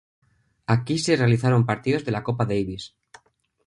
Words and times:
Aquí 0.75 0.97
se 0.97 1.15
realizaron 1.15 1.67
partidos 1.67 2.03
de 2.05 2.11
la 2.11 2.23
copa 2.23 2.47
Davis. 2.47 2.95